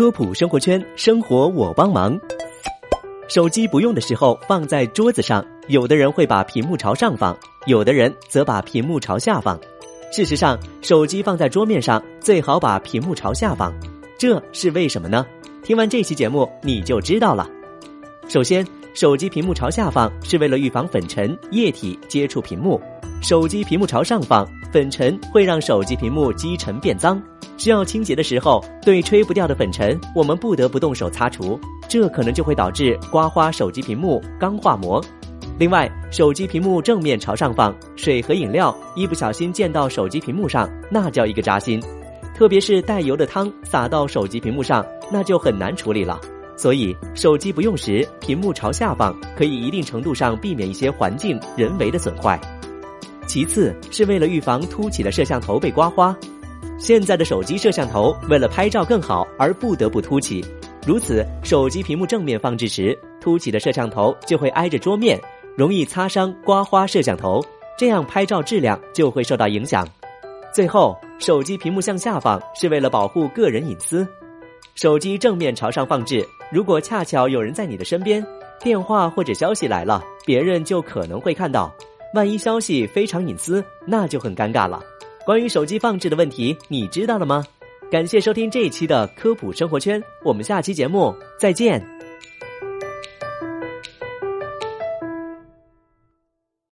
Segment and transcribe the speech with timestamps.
[0.00, 2.18] 科普生活圈，生活我帮忙。
[3.28, 7.36] 手机不用的时候放在桌子上，有的人会把屏幕朝上放，
[7.66, 9.60] 有的人则把屏幕朝下放。
[10.10, 13.74] 事实上，手机放在桌面上最好把屏幕朝下放，
[14.18, 15.26] 这是为什么呢？
[15.62, 17.46] 听完这期节目你就知道了。
[18.26, 22.80] 首先，手机屏幕朝下放是为了预防粉尘、液体接触屏幕；
[23.20, 27.22] 手机屏幕朝上放，粉尘会让手机屏幕积尘变脏。
[27.60, 34.98] 需要清洁的时候，对吹不掉的粉尘，我们不得不动手擦除，这可能就会导致刮花手机屏幕钢化膜。
[35.58, 41.78] 另外，手机屏幕正面朝上放，水和饮料一不小心溅到手机屏幕上，那叫一个扎心。
[42.34, 46.18] 特别是带油的汤洒到手机屏幕上，那就很难处理了。
[46.56, 52.40] 所以，手机不用时，屏幕朝下放，可以一定程度上避免一些环境人为的损坏。
[53.26, 56.16] 其次，是为了预防凸起的摄像头被刮花。
[56.80, 60.42] 现在的手机摄像头为了拍照更好而不得不凸起，
[60.86, 65.20] 如此手机屏幕正面放置时，凸起的摄像头就会挨着桌面，
[65.54, 67.44] 容易擦伤、刮花摄像头，
[67.78, 69.86] 这样拍照质量就会受到影响。
[70.54, 74.08] 最后，手机屏幕向下放是为了保护个人隐私。
[74.74, 78.26] 手机正面朝上放置，如果恰巧有人在你的身边，
[78.58, 81.70] 电话或者消息来了，别人就可能会看到，
[82.14, 84.82] 万一消息非常隐私，那就很尴尬了。
[85.30, 87.44] 关于手机放置的问题，你知道了吗？
[87.88, 91.80] 感谢收听这一期的科普生活圈，我们下期节目再见。